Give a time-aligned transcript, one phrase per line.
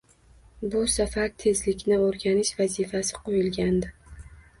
[0.75, 3.93] Bu safar tezlikni o‘rganish vazifasi qo‘yilgandi